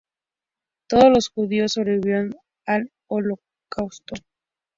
Todos 0.87 1.11
los 1.13 1.29
judíos 1.29 1.73
sobrevivieron 1.73 2.33
al 2.65 2.91
Holocausto. 3.05 4.15